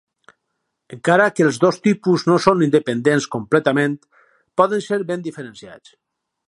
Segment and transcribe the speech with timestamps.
[0.95, 3.97] Encara que els dos tipus no són independents completament,
[4.63, 5.97] poden ser ben diferenciats.